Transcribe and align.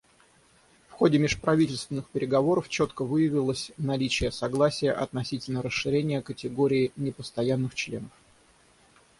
В 0.89 0.93
ходе 0.93 1.19
межправительственных 1.19 2.09
переговоров 2.09 2.67
четко 2.69 3.05
выявилось 3.05 3.71
наличие 3.77 4.31
согласия 4.31 4.91
относительно 4.91 5.61
расширения 5.61 6.23
категории 6.23 6.91
непостоянных 6.95 7.75
членов. 7.75 8.09